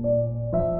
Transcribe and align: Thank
Thank 0.00 0.71